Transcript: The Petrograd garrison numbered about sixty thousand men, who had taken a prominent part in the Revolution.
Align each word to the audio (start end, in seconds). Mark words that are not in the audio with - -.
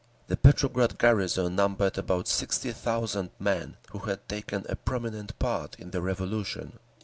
The 0.29 0.35
Petrograd 0.35 0.97
garrison 0.97 1.55
numbered 1.55 1.95
about 1.95 2.27
sixty 2.27 2.71
thousand 2.71 3.29
men, 3.37 3.77
who 3.91 3.99
had 3.99 4.27
taken 4.27 4.65
a 4.67 4.75
prominent 4.75 5.37
part 5.37 5.75
in 5.79 5.91
the 5.91 6.01
Revolution. 6.01 6.79